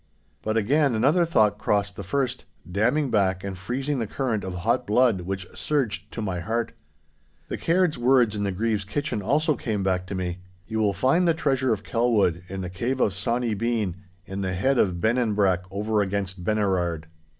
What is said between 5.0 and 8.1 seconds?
which surged to my heart. The caird's